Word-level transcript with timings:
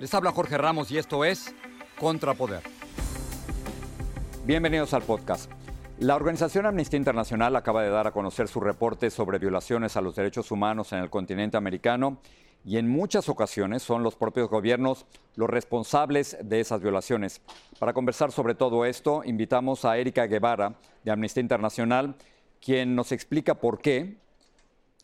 Les 0.00 0.12
habla 0.12 0.32
Jorge 0.32 0.58
Ramos 0.58 0.90
y 0.90 0.98
esto 0.98 1.24
es 1.24 1.54
Contrapoder. 2.00 2.62
Bienvenidos 4.44 4.92
al 4.92 5.02
podcast. 5.02 5.50
La 6.00 6.16
organización 6.16 6.66
Amnistía 6.66 6.98
Internacional 6.98 7.54
acaba 7.54 7.82
de 7.82 7.90
dar 7.90 8.08
a 8.08 8.10
conocer 8.10 8.48
su 8.48 8.58
reporte 8.58 9.08
sobre 9.10 9.38
violaciones 9.38 9.96
a 9.96 10.00
los 10.00 10.16
derechos 10.16 10.50
humanos 10.50 10.92
en 10.92 10.98
el 10.98 11.10
continente 11.10 11.56
americano 11.56 12.18
y 12.64 12.78
en 12.78 12.88
muchas 12.88 13.28
ocasiones 13.28 13.84
son 13.84 14.02
los 14.02 14.16
propios 14.16 14.50
gobiernos 14.50 15.06
los 15.36 15.48
responsables 15.48 16.36
de 16.42 16.58
esas 16.58 16.80
violaciones. 16.80 17.40
Para 17.78 17.92
conversar 17.92 18.32
sobre 18.32 18.56
todo 18.56 18.84
esto, 18.84 19.22
invitamos 19.24 19.84
a 19.84 19.96
Erika 19.96 20.26
Guevara 20.26 20.74
de 21.04 21.12
Amnistía 21.12 21.40
Internacional, 21.40 22.16
quien 22.60 22.96
nos 22.96 23.12
explica 23.12 23.54
por 23.54 23.78
qué 23.78 24.16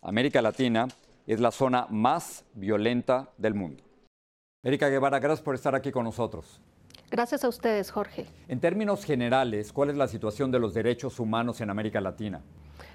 América 0.03 0.43
Latina 0.43 0.89
es 1.29 1.39
la 1.39 1.53
zona 1.53 1.87
más 1.91 2.45
violenta 2.55 3.31
del 3.39 3.55
mundo. 3.55 3.90
Erika 4.63 4.91
Guevara, 4.91 5.19
gracias 5.21 5.43
por 5.43 5.55
estar 5.55 5.75
aquí 5.75 5.91
con 5.91 6.05
nosotros. 6.05 6.61
Gracias 7.11 7.45
a 7.45 7.49
ustedes, 7.49 7.91
Jorge. 7.91 8.27
En 8.47 8.61
términos 8.61 9.07
generales, 9.07 9.73
¿cuál 9.73 9.89
es 9.89 9.97
la 9.97 10.07
situación 10.07 10.51
de 10.51 10.59
los 10.59 10.75
derechos 10.75 11.19
humanos 11.19 11.63
en 11.63 11.71
América 11.71 11.99
Latina? 12.03 12.43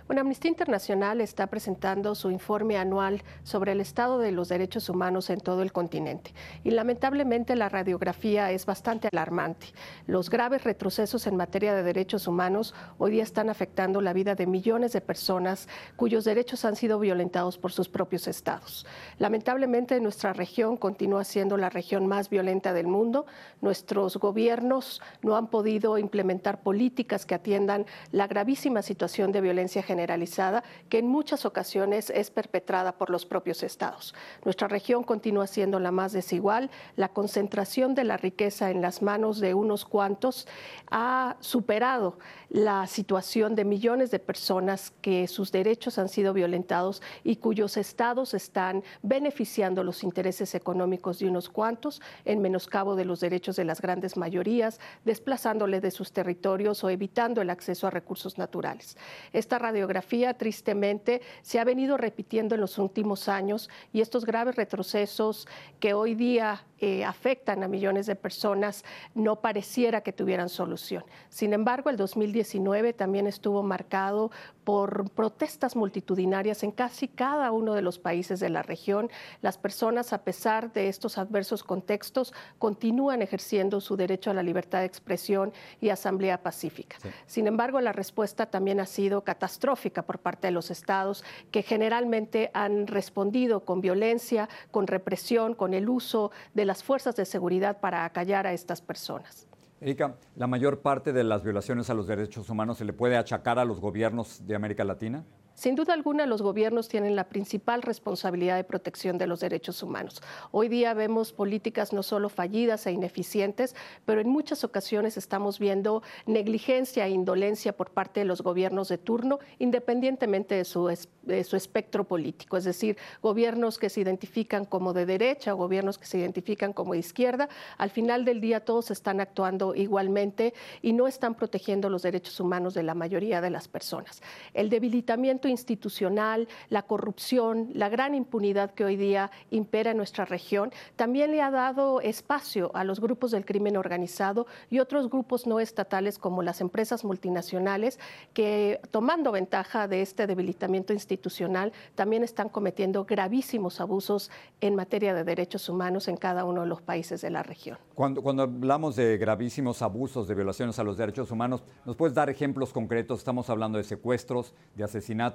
Bueno, 0.08 0.22
Amnistía 0.22 0.50
Internacional 0.52 1.20
está 1.20 1.48
presentando 1.48 2.14
su 2.14 2.30
informe 2.30 2.78
anual 2.78 3.24
sobre 3.42 3.72
el 3.72 3.82
estado 3.82 4.20
de 4.20 4.32
los 4.32 4.50
derechos 4.50 4.88
humanos 4.88 5.32
en 5.32 5.40
todo 5.40 5.64
el 5.64 5.72
continente. 5.72 6.32
Y 6.64 6.70
lamentablemente 6.70 7.56
la 7.56 7.70
radiografía 7.70 8.52
es 8.52 8.68
bastante 8.68 9.10
alarmante. 9.12 9.66
Los 10.06 10.30
graves 10.30 10.64
retrocesos 10.64 11.26
en 11.26 11.36
materia 11.36 11.74
de 11.74 11.82
derechos 11.82 12.28
humanos 12.28 12.76
hoy 13.00 13.14
día 13.14 13.24
están 13.24 13.50
afectando 13.50 14.00
la 14.00 14.14
vida 14.14 14.36
de 14.36 14.46
millones 14.46 14.94
de 14.94 15.02
personas 15.02 15.68
cuyos 15.96 16.24
derechos 16.24 16.66
han 16.66 16.76
sido 16.76 17.00
violentados 17.00 17.58
por 17.58 17.72
sus 17.72 17.90
propios 17.90 18.28
estados. 18.28 18.86
Lamentablemente 19.18 20.00
nuestra 20.02 20.34
región 20.34 20.78
continúa 20.78 21.24
siendo 21.24 21.58
la 21.58 21.72
región 21.72 22.06
más 22.06 22.30
violenta 22.30 22.74
del 22.74 22.86
mundo. 22.86 23.26
Nuestros 23.60 24.18
gobiernos 24.18 25.02
no 25.24 25.36
han 25.36 25.48
podido 25.48 25.98
implementar 25.98 26.62
políticas 26.62 27.26
que 27.26 27.34
atiendan 27.34 27.88
la 28.12 28.28
gravísima 28.28 28.84
situación 28.84 29.32
de 29.32 29.42
violencia 29.42 29.82
generalizada 29.96 30.62
que 30.90 31.00
en 31.00 31.08
muchas 31.08 31.46
ocasiones 31.46 32.10
es 32.10 32.30
perpetrada 32.30 32.98
por 32.98 33.10
los 33.10 33.26
propios 33.26 33.64
estados. 33.64 34.14
Nuestra 34.44 34.68
región 34.68 35.04
continúa 35.04 35.48
siendo 35.48 35.80
la 35.80 35.92
más 35.92 36.12
desigual, 36.12 36.70
la 36.98 37.10
concentración 37.10 37.96
de 37.96 38.04
la 38.04 38.18
riqueza 38.18 38.72
en 38.72 38.82
las 38.82 39.02
manos 39.02 39.40
de 39.40 39.54
unos 39.54 39.86
cuantos 39.86 40.48
ha 40.92 41.38
superado 41.40 42.18
la 42.50 42.88
situación 42.88 43.56
de 43.56 43.64
millones 43.64 44.12
de 44.12 44.20
personas 44.20 44.92
que 45.02 45.28
sus 45.30 45.54
derechos 45.54 45.98
han 45.98 46.10
sido 46.10 46.34
violentados 46.34 47.02
y 47.24 47.38
cuyos 47.38 47.78
estados 47.78 48.34
están 48.34 48.84
beneficiando 49.02 49.82
los 49.84 50.04
intereses 50.04 50.56
económicos 50.56 51.20
de 51.20 51.30
unos 51.30 51.50
cuantos 51.50 52.02
en 52.26 52.42
menoscabo 52.42 52.98
de 52.98 53.06
los 53.06 53.22
derechos 53.22 53.56
de 53.56 53.64
las 53.64 53.82
grandes 53.82 54.18
mayorías, 54.18 54.82
desplazándole 55.06 55.80
de 55.80 55.92
sus 55.92 56.12
territorios 56.12 56.84
o 56.84 56.90
evitando 56.90 57.42
el 57.42 57.50
acceso 57.50 57.88
a 57.88 57.92
recursos 57.92 58.38
naturales. 58.38 58.98
Esta 59.32 59.60
radiografía, 59.86 60.34
tristemente, 60.34 61.22
se 61.44 61.60
ha 61.60 61.64
venido 61.64 61.98
repitiendo 61.98 62.56
en 62.56 62.62
los 62.62 62.80
últimos 62.80 63.30
años 63.30 63.70
y 63.94 64.02
estos 64.02 64.26
graves 64.26 64.56
retrocesos 64.56 65.48
que 65.80 65.94
hoy 65.94 66.16
día 66.16 66.64
eh, 66.80 67.06
afectan 67.06 67.64
a 67.64 67.68
millones 67.68 68.06
de 68.06 68.16
personas 68.16 68.84
no 69.14 69.38
pareciera 69.38 70.02
que 70.02 70.12
tuvieran 70.12 70.50
solución. 70.50 71.04
Sin 71.30 71.54
embargo, 71.54 71.90
el 71.90 71.98
2019 71.98 72.94
también 72.94 73.28
estuvo 73.28 73.64
marcado 73.64 74.32
por 74.64 75.10
protestas 75.12 75.76
multitudinarias 75.76 76.64
en 76.64 76.72
casi 76.72 77.08
cada 77.08 77.52
uno 77.52 77.76
de 77.76 77.84
los 77.84 78.00
países 78.00 78.40
de 78.40 78.50
la 78.50 78.64
región. 78.64 79.10
Las 79.42 79.58
personas, 79.58 80.12
a 80.12 80.24
pesar 80.24 80.74
de 80.74 80.90
estos 80.90 81.18
adversos 81.18 81.64
contextos, 81.64 82.34
continúan 82.58 83.22
ejerciendo 83.22 83.80
su 83.80 83.96
derecho 83.96 84.32
a 84.32 84.34
la 84.34 84.44
libertad 84.44 84.80
de 84.80 84.86
expresión 84.86 85.54
y 85.80 85.90
asamblea 85.90 86.42
pacífica. 86.42 86.98
Sin 87.28 87.46
embargo, 87.48 87.80
la 87.80 87.94
respuesta 87.94 88.48
también 88.48 88.80
ha 88.80 88.86
sido 88.86 89.22
catastrófica 89.22 89.75
por 90.04 90.20
parte 90.20 90.48
de 90.48 90.52
los 90.52 90.72
estados, 90.72 91.24
que 91.52 91.62
generalmente 91.62 92.50
han 92.54 92.88
respondido 92.88 93.66
con 93.66 93.82
violencia, 93.82 94.50
con 94.72 94.88
represión, 94.88 95.54
con 95.54 95.74
el 95.74 95.90
uso 95.90 96.32
de 96.54 96.66
las 96.66 96.84
fuerzas 96.84 97.16
de 97.16 97.26
seguridad 97.26 97.80
para 97.80 98.06
acallar 98.06 98.48
a 98.48 98.54
estas 98.54 98.82
personas. 98.82 99.48
Erika, 99.82 100.16
¿la 100.36 100.48
mayor 100.48 100.80
parte 100.80 101.14
de 101.14 101.24
las 101.24 101.44
violaciones 101.44 101.90
a 101.90 101.94
los 101.94 102.08
derechos 102.08 102.50
humanos 102.50 102.78
se 102.78 102.86
le 102.86 102.94
puede 102.94 103.18
achacar 103.18 103.60
a 103.60 103.66
los 103.66 103.80
gobiernos 103.80 104.48
de 104.48 104.56
América 104.56 104.84
Latina? 104.84 105.26
Sin 105.56 105.76
duda 105.76 105.94
alguna, 105.94 106.26
los 106.26 106.42
gobiernos 106.42 106.90
tienen 106.90 107.16
la 107.16 107.30
principal 107.30 107.82
responsabilidad 107.82 108.58
de 108.58 108.66
protección 108.66 109.18
de 109.18 109.26
los 109.26 109.40
derechos 109.40 109.82
humanos. 109.82 110.22
Hoy 110.52 110.68
día 110.68 110.94
vemos 110.94 111.32
políticas 111.32 111.94
no 111.94 112.04
solo 112.04 112.28
fallidas 112.28 112.86
e 112.86 112.92
ineficientes, 112.92 113.74
pero 114.04 114.20
en 114.20 114.28
muchas 114.28 114.66
ocasiones 114.66 115.16
estamos 115.16 115.58
viendo 115.58 116.04
negligencia 116.26 117.08
e 117.08 117.12
indolencia 117.12 117.72
por 117.72 117.92
parte 117.92 118.20
de 118.20 118.26
los 118.26 118.42
gobiernos 118.42 118.90
de 118.90 118.98
turno, 118.98 119.40
independientemente 119.58 120.56
de 120.56 120.66
su, 120.66 120.94
de 121.22 121.44
su 121.46 121.56
espectro 121.56 122.04
político. 122.04 122.58
Es 122.58 122.66
decir, 122.66 122.98
gobiernos 123.22 123.80
que 123.80 123.90
se 123.90 124.02
identifican 124.02 124.66
como 124.66 124.92
de 124.92 125.06
derecha, 125.06 125.54
gobiernos 125.54 125.98
que 125.98 126.06
se 126.06 126.18
identifican 126.18 126.74
como 126.74 126.94
de 126.94 127.00
izquierda, 127.00 127.48
al 127.78 127.92
final 127.92 128.26
del 128.26 128.42
día 128.42 128.66
todos 128.66 128.92
están 128.92 129.22
actuando 129.22 129.74
igualmente 129.74 130.54
y 130.82 130.92
no 130.92 131.08
están 131.08 131.34
protegiendo 131.34 131.90
los 131.90 132.02
derechos 132.02 132.42
humanos 132.42 132.74
de 132.74 132.84
la 132.84 132.94
mayoría 132.94 133.40
de 133.40 133.52
las 133.52 133.70
personas. 133.70 134.22
El 134.54 134.70
debilitamiento 134.70 135.45
institucional, 135.50 136.48
la 136.70 136.84
corrupción, 136.84 137.70
la 137.74 137.90
gran 137.90 138.16
impunidad 138.16 138.72
que 138.72 138.86
hoy 138.86 138.96
día 138.96 139.32
impera 139.52 139.92
en 139.92 139.98
nuestra 139.98 140.26
región, 140.26 140.72
también 140.96 141.32
le 141.32 141.42
ha 141.42 141.52
dado 141.52 142.02
espacio 142.02 142.72
a 142.74 142.84
los 142.84 143.00
grupos 143.00 143.32
del 143.32 143.46
crimen 143.46 143.78
organizado 143.78 144.48
y 144.70 144.80
otros 144.80 145.10
grupos 145.10 145.48
no 145.48 145.60
estatales 145.60 146.18
como 146.18 146.42
las 146.42 146.62
empresas 146.62 147.04
multinacionales 147.04 148.00
que, 148.34 148.80
tomando 148.92 149.32
ventaja 149.32 149.88
de 149.88 150.02
este 150.02 150.28
debilitamiento 150.28 150.94
institucional, 150.94 151.74
también 151.96 152.24
están 152.24 152.50
cometiendo 152.50 153.06
gravísimos 153.06 153.82
abusos 153.82 154.32
en 154.62 154.76
materia 154.76 155.14
de 155.14 155.24
derechos 155.24 155.70
humanos 155.70 156.08
en 156.08 156.18
cada 156.18 156.46
uno 156.46 156.62
de 156.62 156.68
los 156.68 156.82
países 156.82 157.22
de 157.22 157.30
la 157.30 157.44
región. 157.44 157.78
Cuando, 157.94 158.22
cuando 158.22 158.44
hablamos 158.44 158.96
de 158.96 159.18
gravísimos 159.18 159.82
abusos, 159.82 160.28
de 160.28 160.36
violaciones 160.36 160.80
a 160.80 160.84
los 160.84 160.98
derechos 160.98 161.32
humanos, 161.32 161.64
¿nos 161.86 161.96
puedes 161.96 162.14
dar 162.14 162.30
ejemplos 162.30 162.74
concretos? 162.74 163.20
Estamos 163.20 163.50
hablando 163.50 163.78
de 163.78 163.84
secuestros, 163.84 164.54
de 164.76 164.84
asesinatos, 164.84 165.35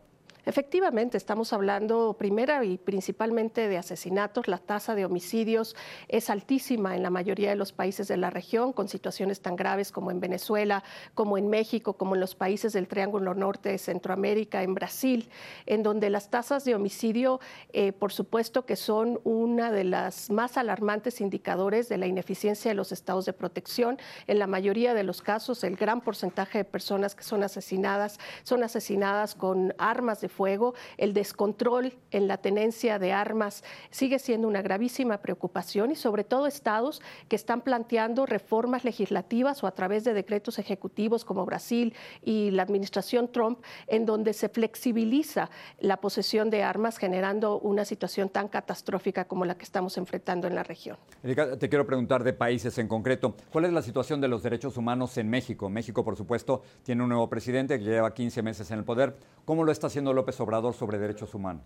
Efectivamente, 0.43 1.17
estamos 1.17 1.53
hablando 1.53 2.15
primera 2.17 2.65
y 2.65 2.79
principalmente 2.79 3.67
de 3.67 3.77
asesinatos. 3.77 4.47
La 4.47 4.57
tasa 4.57 4.95
de 4.95 5.05
homicidios 5.05 5.75
es 6.07 6.31
altísima 6.31 6.95
en 6.95 7.03
la 7.03 7.11
mayoría 7.11 7.51
de 7.51 7.55
los 7.55 7.71
países 7.71 8.07
de 8.07 8.17
la 8.17 8.31
región, 8.31 8.73
con 8.73 8.87
situaciones 8.87 9.41
tan 9.41 9.55
graves 9.55 9.91
como 9.91 10.09
en 10.09 10.19
Venezuela, 10.19 10.83
como 11.13 11.37
en 11.37 11.47
México, 11.47 11.93
como 11.93 12.15
en 12.15 12.21
los 12.21 12.33
países 12.33 12.73
del 12.73 12.87
Triángulo 12.87 13.35
Norte 13.35 13.69
de 13.69 13.77
Centroamérica, 13.77 14.63
en 14.63 14.73
Brasil, 14.73 15.29
en 15.67 15.83
donde 15.83 16.09
las 16.09 16.31
tasas 16.31 16.65
de 16.65 16.73
homicidio, 16.73 17.39
eh, 17.71 17.91
por 17.91 18.11
supuesto 18.11 18.65
que 18.65 18.75
son 18.75 19.19
una 19.23 19.71
de 19.71 19.83
las 19.83 20.31
más 20.31 20.57
alarmantes 20.57 21.21
indicadores 21.21 21.87
de 21.87 21.99
la 21.99 22.07
ineficiencia 22.07 22.71
de 22.71 22.75
los 22.75 22.91
estados 22.91 23.25
de 23.27 23.33
protección. 23.33 23.99
En 24.25 24.39
la 24.39 24.47
mayoría 24.47 24.95
de 24.95 25.03
los 25.03 25.21
casos, 25.21 25.63
el 25.63 25.75
gran 25.75 26.01
porcentaje 26.01 26.57
de 26.57 26.65
personas 26.65 27.13
que 27.13 27.23
son 27.23 27.43
asesinadas 27.43 28.19
son 28.41 28.63
asesinadas 28.63 29.35
con 29.35 29.75
armas 29.77 30.19
de 30.19 30.30
fuego, 30.31 30.73
el 30.97 31.13
descontrol 31.13 31.93
en 32.09 32.27
la 32.27 32.37
tenencia 32.37 32.97
de 32.97 33.13
armas 33.13 33.63
sigue 33.91 34.17
siendo 34.17 34.47
una 34.47 34.63
gravísima 34.63 35.19
preocupación 35.19 35.91
y 35.91 35.95
sobre 35.95 36.23
todo 36.23 36.47
estados 36.47 37.01
que 37.27 37.35
están 37.35 37.61
planteando 37.61 38.25
reformas 38.25 38.83
legislativas 38.83 39.63
o 39.63 39.67
a 39.67 39.71
través 39.71 40.03
de 40.03 40.13
decretos 40.13 40.57
ejecutivos 40.57 41.25
como 41.25 41.45
Brasil 41.45 41.93
y 42.23 42.51
la 42.51 42.63
administración 42.63 43.31
Trump, 43.31 43.59
en 43.87 44.05
donde 44.05 44.33
se 44.33 44.49
flexibiliza 44.49 45.49
la 45.79 45.97
posesión 45.97 46.49
de 46.49 46.63
armas 46.63 46.97
generando 46.97 47.59
una 47.59 47.85
situación 47.85 48.29
tan 48.29 48.47
catastrófica 48.47 49.25
como 49.25 49.45
la 49.45 49.55
que 49.55 49.63
estamos 49.63 49.97
enfrentando 49.97 50.47
en 50.47 50.55
la 50.55 50.63
región. 50.63 50.97
Te 51.21 51.69
quiero 51.69 51.85
preguntar 51.85 52.23
de 52.23 52.33
países 52.33 52.77
en 52.77 52.87
concreto. 52.87 53.35
¿Cuál 53.51 53.65
es 53.65 53.73
la 53.73 53.81
situación 53.81 54.21
de 54.21 54.27
los 54.27 54.43
derechos 54.43 54.77
humanos 54.77 55.17
en 55.17 55.29
México? 55.29 55.69
México, 55.69 56.03
por 56.03 56.15
supuesto, 56.15 56.61
tiene 56.83 57.03
un 57.03 57.09
nuevo 57.09 57.29
presidente 57.29 57.77
que 57.77 57.85
lleva 57.85 58.13
15 58.13 58.41
meses 58.41 58.71
en 58.71 58.79
el 58.79 58.85
poder. 58.85 59.15
¿Cómo 59.45 59.63
lo 59.63 59.71
está 59.71 59.87
haciendo 59.87 60.13
López 60.21 60.39
Obrador 60.39 60.75
sobre 60.75 60.99
derechos 60.99 61.33
humanos? 61.33 61.65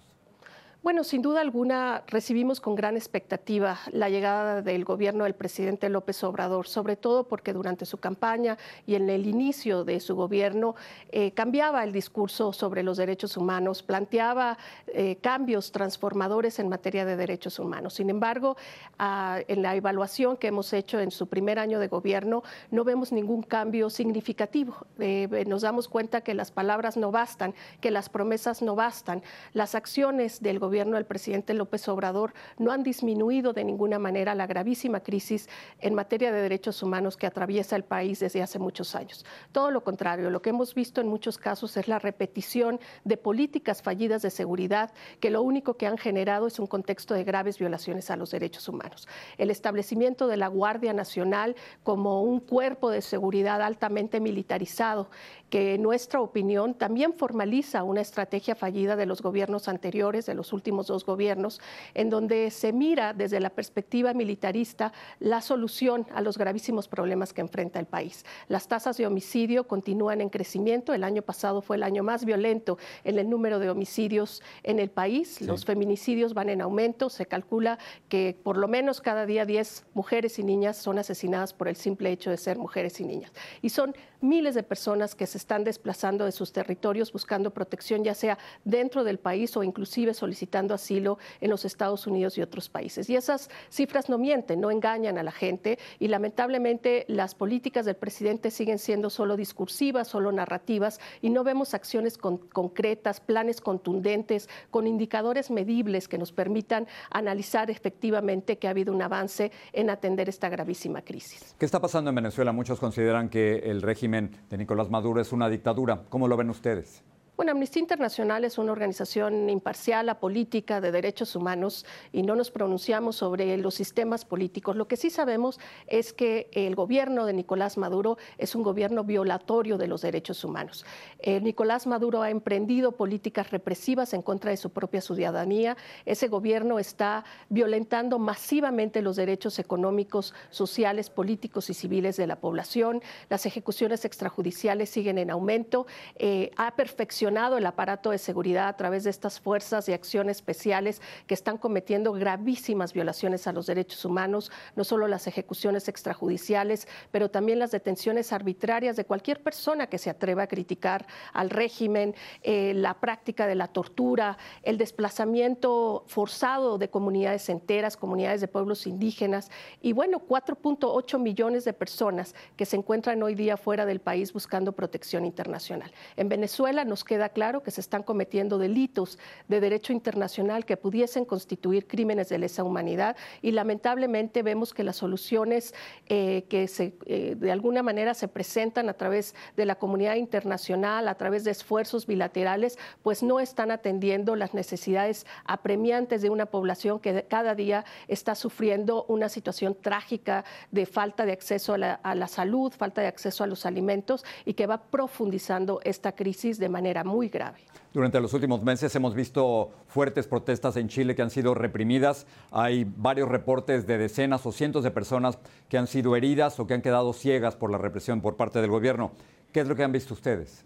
Bueno, 0.85 1.03
sin 1.03 1.23
duda 1.23 1.41
alguna 1.41 2.03
recibimos 2.05 2.61
con 2.61 2.75
gran 2.75 2.95
expectativa 2.95 3.79
la 3.91 4.07
llegada 4.07 4.61
del 4.61 4.85
gobierno 4.85 5.23
del 5.23 5.33
presidente 5.33 5.89
López 5.89 6.23
Obrador, 6.23 6.67
sobre 6.67 6.95
todo 6.95 7.23
porque 7.23 7.53
durante 7.53 7.87
su 7.87 7.97
campaña 7.97 8.59
y 8.85 8.93
en 8.93 9.09
el 9.09 9.25
inicio 9.25 9.83
de 9.83 9.99
su 9.99 10.15
gobierno 10.15 10.75
eh, 11.09 11.31
cambiaba 11.31 11.83
el 11.83 11.91
discurso 11.91 12.53
sobre 12.53 12.83
los 12.83 12.97
derechos 12.97 13.35
humanos, 13.35 13.81
planteaba 13.81 14.59
eh, 14.85 15.15
cambios 15.21 15.71
transformadores 15.71 16.59
en 16.59 16.69
materia 16.69 17.03
de 17.03 17.17
derechos 17.17 17.57
humanos. 17.57 17.95
Sin 17.95 18.11
embargo, 18.11 18.55
ah, 18.99 19.39
en 19.47 19.63
la 19.63 19.75
evaluación 19.75 20.37
que 20.37 20.49
hemos 20.49 20.71
hecho 20.71 20.99
en 20.99 21.09
su 21.09 21.25
primer 21.25 21.57
año 21.57 21.79
de 21.79 21.87
gobierno, 21.87 22.43
no 22.69 22.83
vemos 22.83 23.11
ningún 23.11 23.41
cambio 23.41 23.89
significativo. 23.89 24.75
Eh, 24.99 25.45
nos 25.47 25.63
damos 25.63 25.87
cuenta 25.87 26.21
que 26.21 26.35
las 26.35 26.51
palabras 26.51 26.95
no 26.95 27.09
bastan, 27.09 27.55
que 27.81 27.89
las 27.89 28.07
promesas 28.07 28.61
no 28.61 28.75
bastan, 28.75 29.23
las 29.53 29.73
acciones 29.73 30.43
del 30.43 30.59
gobierno 30.59 30.74
gobierno 30.75 30.97
del 30.97 31.05
presidente 31.05 31.53
López 31.53 31.87
Obrador 31.87 32.33
no 32.57 32.73
han 32.73 32.83
disminuido 32.83 33.53
de 33.53 33.63
ninguna 33.63 33.97
manera 33.97 34.35
la 34.35 34.45
gravísima 34.45 34.99
crisis 34.99 35.47
en 35.79 35.93
materia 35.93 36.33
de 36.33 36.41
derechos 36.41 36.83
humanos 36.83 37.15
que 37.15 37.27
atraviesa 37.27 37.77
el 37.77 37.85
país 37.85 38.19
desde 38.19 38.41
hace 38.41 38.59
muchos 38.59 38.93
años. 38.93 39.25
Todo 39.53 39.71
lo 39.71 39.85
contrario, 39.85 40.29
lo 40.29 40.41
que 40.41 40.49
hemos 40.49 40.75
visto 40.75 40.99
en 40.99 41.07
muchos 41.07 41.37
casos 41.37 41.77
es 41.77 41.87
la 41.87 41.97
repetición 41.97 42.81
de 43.05 43.15
políticas 43.15 43.81
fallidas 43.81 44.21
de 44.21 44.31
seguridad 44.31 44.91
que 45.21 45.29
lo 45.29 45.43
único 45.43 45.77
que 45.77 45.87
han 45.87 45.97
generado 45.97 46.45
es 46.45 46.59
un 46.59 46.67
contexto 46.67 47.13
de 47.13 47.23
graves 47.23 47.57
violaciones 47.57 48.11
a 48.11 48.17
los 48.17 48.31
derechos 48.31 48.67
humanos. 48.67 49.07
El 49.37 49.51
establecimiento 49.51 50.27
de 50.27 50.35
la 50.35 50.49
Guardia 50.49 50.91
Nacional 50.91 51.55
como 51.83 52.21
un 52.21 52.41
cuerpo 52.41 52.89
de 52.89 53.01
seguridad 53.01 53.61
altamente 53.61 54.19
militarizado 54.19 55.07
que 55.49 55.75
en 55.75 55.83
nuestra 55.83 56.19
opinión 56.19 56.73
también 56.73 57.13
formaliza 57.13 57.83
una 57.83 58.01
estrategia 58.01 58.55
fallida 58.55 58.97
de 58.97 59.05
los 59.05 59.21
gobiernos 59.21 59.69
anteriores, 59.69 60.25
de 60.25 60.33
los 60.33 60.51
últimos 60.51 60.64
dos 60.87 61.05
gobiernos, 61.05 61.61
en 61.93 62.09
donde 62.09 62.51
se 62.51 62.73
mira 62.73 63.13
desde 63.13 63.39
la 63.39 63.49
perspectiva 63.49 64.13
militarista 64.13 64.93
la 65.19 65.41
solución 65.41 66.07
a 66.13 66.21
los 66.21 66.37
gravísimos 66.37 66.87
problemas 66.87 67.33
que 67.33 67.41
enfrenta 67.41 67.79
el 67.79 67.85
país. 67.85 68.25
Las 68.47 68.67
tasas 68.67 68.97
de 68.97 69.07
homicidio 69.07 69.67
continúan 69.67 70.21
en 70.21 70.29
crecimiento. 70.29 70.93
El 70.93 71.03
año 71.03 71.21
pasado 71.21 71.61
fue 71.61 71.77
el 71.77 71.83
año 71.83 72.03
más 72.03 72.25
violento 72.25 72.77
en 73.03 73.19
el 73.19 73.29
número 73.29 73.59
de 73.59 73.69
homicidios 73.69 74.41
en 74.63 74.79
el 74.79 74.89
país. 74.89 75.41
Los 75.41 75.65
feminicidios 75.65 76.33
van 76.33 76.49
en 76.49 76.61
aumento. 76.61 77.09
Se 77.09 77.25
calcula 77.25 77.77
que 78.09 78.37
por 78.43 78.57
lo 78.57 78.67
menos 78.67 79.01
cada 79.01 79.25
día 79.25 79.45
10 79.45 79.85
mujeres 79.93 80.39
y 80.39 80.43
niñas 80.43 80.77
son 80.77 80.99
asesinadas 80.99 81.53
por 81.53 81.67
el 81.67 81.75
simple 81.75 82.11
hecho 82.11 82.29
de 82.29 82.37
ser 82.37 82.57
mujeres 82.57 82.99
y 82.99 83.05
niñas. 83.05 83.31
Y 83.61 83.69
son 83.69 83.95
miles 84.27 84.55
de 84.55 84.63
personas 84.63 85.15
que 85.15 85.27
se 85.27 85.37
están 85.37 85.63
desplazando 85.63 86.25
de 86.25 86.31
sus 86.31 86.51
territorios 86.51 87.11
buscando 87.11 87.51
protección, 87.51 88.03
ya 88.03 88.13
sea 88.13 88.37
dentro 88.63 89.03
del 89.03 89.19
país 89.19 89.55
o 89.57 89.63
inclusive 89.63 90.13
solicitando 90.13 90.73
asilo 90.73 91.17
en 91.41 91.49
los 91.49 91.65
Estados 91.65 92.07
Unidos 92.07 92.37
y 92.37 92.41
otros 92.41 92.69
países. 92.69 93.09
Y 93.09 93.15
esas 93.15 93.49
cifras 93.69 94.09
no 94.09 94.17
mienten, 94.17 94.59
no 94.59 94.71
engañan 94.71 95.17
a 95.17 95.23
la 95.23 95.31
gente 95.31 95.77
y 95.99 96.07
lamentablemente 96.07 97.05
las 97.07 97.35
políticas 97.35 97.85
del 97.85 97.95
presidente 97.95 98.51
siguen 98.51 98.79
siendo 98.79 99.09
solo 99.09 99.37
discursivas, 99.37 100.07
solo 100.07 100.31
narrativas 100.31 100.99
y 101.21 101.29
no 101.29 101.43
vemos 101.43 101.73
acciones 101.73 102.17
concretas, 102.17 103.19
planes 103.19 103.61
contundentes, 103.61 104.49
con 104.71 104.87
indicadores 104.87 105.51
medibles 105.51 106.07
que 106.07 106.17
nos 106.17 106.31
permitan 106.31 106.87
analizar 107.09 107.69
efectivamente 107.69 108.57
que 108.57 108.67
ha 108.67 108.71
habido 108.71 108.93
un 108.93 109.01
avance 109.01 109.51
en 109.73 109.89
atender 109.89 110.29
esta 110.29 110.49
gravísima 110.49 111.01
crisis. 111.01 111.55
¿Qué 111.59 111.65
está 111.65 111.81
pasando 111.81 112.09
en 112.09 112.15
Venezuela? 112.15 112.51
Muchos 112.51 112.79
consideran 112.79 113.29
que 113.29 113.57
el 113.65 113.81
régimen 113.81 114.14
de 114.21 114.57
Nicolás 114.57 114.89
Maduro 114.89 115.21
es 115.21 115.31
una 115.31 115.49
dictadura. 115.49 116.05
¿Cómo 116.09 116.27
lo 116.27 116.37
ven 116.37 116.49
ustedes? 116.49 117.03
Bueno, 117.37 117.51
Amnistía 117.51 117.81
Internacional 117.81 118.45
es 118.45 118.57
una 118.57 118.71
organización 118.71 119.49
imparcial, 119.49 120.07
apolítica, 120.07 120.79
de 120.79 120.93
derechos 120.93 121.35
humanos 121.35 121.85
y 122.13 122.23
no 122.23 122.33
nos 122.33 122.49
pronunciamos 122.49 123.17
sobre 123.17 123.57
los 123.57 123.75
sistemas 123.75 124.23
políticos. 124.23 124.77
Lo 124.77 124.87
que 124.87 124.95
sí 124.95 125.09
sabemos 125.09 125.59
es 125.87 126.13
que 126.13 126.49
el 126.53 126.75
gobierno 126.75 127.25
de 127.25 127.33
Nicolás 127.33 127.77
Maduro 127.77 128.17
es 128.37 128.55
un 128.55 128.63
gobierno 128.63 129.03
violatorio 129.03 129.77
de 129.77 129.87
los 129.87 130.01
derechos 130.01 130.45
humanos. 130.45 130.85
Eh, 131.19 131.41
Nicolás 131.41 131.87
Maduro 131.87 132.21
ha 132.21 132.29
emprendido 132.29 132.93
políticas 132.93 133.51
represivas 133.51 134.13
en 134.13 134.21
contra 134.21 134.51
de 134.51 134.57
su 134.57 134.69
propia 134.69 135.01
ciudadanía. 135.01 135.75
Ese 136.05 136.29
gobierno 136.29 136.79
está 136.79 137.25
violentando 137.49 138.17
masivamente 138.17 139.01
los 139.01 139.17
derechos 139.17 139.59
económicos, 139.59 140.33
sociales, 140.51 141.09
políticos 141.09 141.69
y 141.69 141.73
civiles 141.73 142.15
de 142.15 142.27
la 142.27 142.37
población. 142.37 143.01
Las 143.29 143.45
ejecuciones 143.45 144.05
extrajudiciales 144.05 144.89
siguen 144.89 145.17
en 145.17 145.31
aumento. 145.31 145.85
Eh, 146.15 146.51
ha 146.55 146.77
perfeccionado 146.77 147.24
el 147.27 147.65
aparato 147.65 148.11
de 148.11 148.19
seguridad 148.19 148.67
a 148.67 148.77
través 148.77 149.03
de 149.03 149.09
estas 149.09 149.39
fuerzas 149.39 149.89
y 149.89 149.93
acciones 149.93 150.37
especiales 150.37 151.01
que 151.25 151.33
están 151.33 151.57
cometiendo 151.57 152.13
gravísimas 152.13 152.93
violaciones 152.93 153.47
a 153.47 153.51
los 153.51 153.65
derechos 153.65 154.05
humanos, 154.05 154.51
no 154.75 154.83
solo 154.83 155.07
las 155.07 155.25
ejecuciones 155.25 155.87
extrajudiciales, 155.87 156.87
pero 157.11 157.31
también 157.31 157.57
las 157.57 157.71
detenciones 157.71 158.31
arbitrarias 158.31 158.95
de 158.95 159.05
cualquier 159.05 159.41
persona 159.41 159.87
que 159.87 159.97
se 159.97 160.11
atreva 160.11 160.43
a 160.43 160.47
criticar 160.47 161.07
al 161.33 161.49
régimen, 161.49 162.13
eh, 162.43 162.73
la 162.75 162.93
práctica 162.99 163.47
de 163.47 163.55
la 163.55 163.69
tortura, 163.69 164.37
el 164.61 164.77
desplazamiento 164.77 166.03
forzado 166.07 166.77
de 166.77 166.89
comunidades 166.89 167.49
enteras, 167.49 167.97
comunidades 167.97 168.41
de 168.41 168.47
pueblos 168.47 168.85
indígenas 168.85 169.49
y 169.81 169.93
bueno, 169.93 170.19
4.8 170.19 171.17
millones 171.19 171.65
de 171.65 171.73
personas 171.73 172.35
que 172.55 172.65
se 172.65 172.75
encuentran 172.75 173.23
hoy 173.23 173.33
día 173.33 173.57
fuera 173.57 173.87
del 173.87 173.99
país 173.99 174.31
buscando 174.31 174.73
protección 174.73 175.25
internacional. 175.25 175.91
En 176.17 176.29
Venezuela 176.29 176.85
nos 176.85 177.03
queda 177.03 177.14
queda 177.15 177.29
claro 177.29 177.63
que 177.63 177.71
se 177.71 177.79
están 177.79 178.03
cometiendo 178.03 178.57
delitos 178.57 179.17
de 179.47 179.61
derecho 179.61 179.93
internacional 179.93 180.65
que 180.65 180.75
pudiesen 180.75 181.23
constituir 181.23 181.87
crímenes 181.87 182.27
de 182.27 182.37
lesa 182.37 182.61
humanidad 182.61 183.15
y 183.41 183.51
lamentablemente 183.51 184.43
vemos 184.43 184.73
que 184.73 184.83
las 184.83 184.97
soluciones 184.97 185.73
eh, 186.07 186.43
que 186.49 186.69
eh, 187.05 187.35
de 187.37 187.51
alguna 187.53 187.83
manera 187.83 188.13
se 188.15 188.27
presentan 188.27 188.89
a 188.89 188.95
través 188.95 189.33
de 189.55 189.65
la 189.65 189.75
comunidad 189.75 190.15
internacional, 190.15 191.07
a 191.07 191.15
través 191.15 191.45
de 191.45 191.51
esfuerzos 191.51 192.05
bilaterales, 192.05 192.77
pues 193.01 193.23
no 193.23 193.39
están 193.39 193.71
atendiendo 193.71 194.35
las 194.35 194.53
necesidades 194.53 195.25
apremiantes 195.45 196.21
de 196.21 196.29
una 196.29 196.47
población 196.47 196.99
que 196.99 197.23
cada 197.29 197.55
día 197.55 197.85
está 198.09 198.35
sufriendo 198.35 199.05
una 199.07 199.29
situación 199.29 199.73
trágica 199.73 200.43
de 200.71 200.85
falta 200.85 201.25
de 201.25 201.31
acceso 201.31 201.75
a 201.75 201.77
la, 201.77 201.93
a 201.93 202.13
la 202.13 202.27
salud, 202.27 202.73
falta 202.73 202.99
de 202.99 203.07
acceso 203.07 203.45
a 203.45 203.47
los 203.47 203.65
alimentos 203.65 204.25
y 204.43 204.55
que 204.55 204.67
va 204.67 204.81
profundizando 204.81 205.79
esta 205.85 206.11
crisis 206.11 206.59
de 206.59 206.67
manera 206.67 207.04
muy 207.05 207.29
grave. 207.29 207.59
Durante 207.93 208.19
los 208.19 208.33
últimos 208.33 208.61
meses 208.61 208.93
hemos 208.95 209.15
visto 209.15 209.71
fuertes 209.87 210.27
protestas 210.27 210.75
en 210.75 210.89
Chile 210.89 211.15
que 211.15 211.21
han 211.21 211.29
sido 211.29 211.53
reprimidas. 211.53 212.27
Hay 212.51 212.83
varios 212.83 213.29
reportes 213.29 213.87
de 213.87 213.97
decenas 213.97 214.45
o 214.45 214.51
cientos 214.51 214.83
de 214.83 214.91
personas 214.91 215.39
que 215.69 215.77
han 215.77 215.87
sido 215.87 216.15
heridas 216.17 216.59
o 216.59 216.67
que 216.67 216.73
han 216.73 216.81
quedado 216.81 217.13
ciegas 217.13 217.55
por 217.55 217.71
la 217.71 217.77
represión 217.77 218.19
por 218.19 218.35
parte 218.35 218.59
del 218.59 218.69
gobierno. 218.69 219.13
¿Qué 219.53 219.61
es 219.61 219.67
lo 219.67 219.75
que 219.77 219.83
han 219.83 219.93
visto 219.93 220.13
ustedes? 220.13 220.65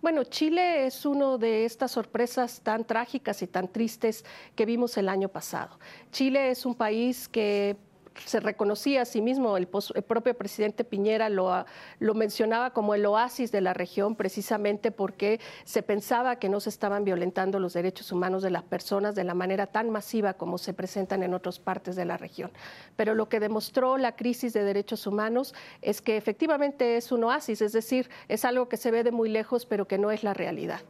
Bueno, 0.00 0.22
Chile 0.22 0.86
es 0.86 1.04
uno 1.04 1.38
de 1.38 1.64
estas 1.64 1.90
sorpresas 1.90 2.60
tan 2.60 2.84
trágicas 2.84 3.42
y 3.42 3.48
tan 3.48 3.66
tristes 3.66 4.24
que 4.54 4.64
vimos 4.64 4.96
el 4.96 5.08
año 5.08 5.28
pasado. 5.28 5.78
Chile 6.12 6.50
es 6.50 6.64
un 6.64 6.76
país 6.76 7.28
que 7.28 7.76
se 8.24 8.40
reconocía 8.40 9.02
a 9.02 9.04
sí 9.04 9.20
mismo, 9.20 9.56
el, 9.56 9.66
propio 9.66 10.34
presidente 10.34 10.84
Piñera 10.84 11.28
lo, 11.28 11.64
lo, 11.98 12.14
mencionaba 12.14 12.70
como 12.70 12.94
el 12.94 13.06
oasis 13.06 13.52
de 13.52 13.60
la 13.60 13.74
región, 13.74 14.16
precisamente 14.16 14.90
porque 14.90 15.40
se 15.64 15.82
pensaba 15.82 16.36
que 16.36 16.48
no 16.48 16.60
se 16.60 16.70
estaban 16.70 17.04
violentando 17.04 17.60
los 17.60 17.72
derechos 17.72 18.12
humanos 18.12 18.42
de 18.42 18.50
las 18.50 18.62
personas 18.62 19.14
de 19.14 19.24
la 19.24 19.34
manera 19.34 19.66
tan 19.66 19.90
masiva 19.90 20.34
como 20.34 20.58
se 20.58 20.74
presentan 20.74 21.22
en 21.22 21.34
otras 21.34 21.58
partes 21.58 21.96
de 21.96 22.04
la 22.04 22.16
región. 22.16 22.50
Pero 22.96 23.14
lo 23.14 23.28
que 23.28 23.40
demostró 23.40 23.98
la 23.98 24.16
crisis 24.16 24.52
de 24.52 24.64
derechos 24.64 25.06
humanos 25.06 25.54
es 25.82 26.00
que 26.00 26.16
efectivamente 26.16 26.96
es 26.96 27.12
un 27.12 27.24
oasis, 27.24 27.62
es 27.62 27.72
decir, 27.72 28.10
es 28.28 28.44
algo 28.44 28.68
que 28.68 28.76
se 28.76 28.90
ve 28.90 29.04
de 29.04 29.12
muy 29.12 29.28
lejos, 29.28 29.66
pero 29.66 29.86
que 29.86 29.98
no 29.98 30.10
es 30.10 30.22
la 30.22 30.34
realidad. 30.34 30.80